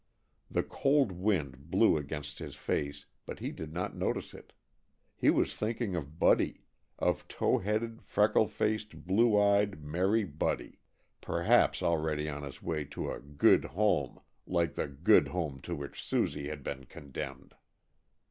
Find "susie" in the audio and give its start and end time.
16.01-16.47